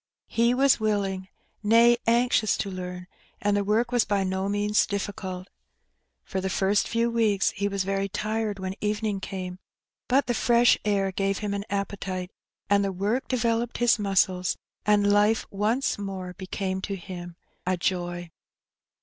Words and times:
He 0.29 0.55
was 0.55 0.79
willing, 0.79 1.27
nay, 1.61 1.95
anxious 2.07 2.57
to 2.57 2.71
learn, 2.71 3.05
and 3.39 3.55
the 3.55 3.63
work 3.63 3.91
was 3.91 4.03
by 4.03 4.23
no 4.23 4.49
means 4.49 4.87
difficult. 4.87 5.47
For 6.23 6.41
the 6.41 6.49
first 6.49 6.87
few 6.87 7.11
weeks 7.11 7.51
he 7.51 7.67
was 7.67 7.83
very 7.83 8.09
tired 8.09 8.57
when 8.57 8.73
evening 8.81 9.19
came, 9.19 9.59
but 10.07 10.25
the 10.25 10.33
fresh 10.33 10.75
air 10.85 11.11
gave 11.11 11.37
him 11.37 11.53
an 11.53 11.65
appetite, 11.69 12.31
and 12.67 12.83
the 12.83 12.91
work 12.91 13.27
developed 13.27 13.77
his 13.77 13.99
muscles, 13.99 14.57
and 14.87 15.13
life 15.13 15.45
once 15.51 15.99
more 15.99 16.33
became 16.33 16.81
to 16.81 16.95
him 16.95 17.35
a 17.67 17.77
joy. 17.77 18.31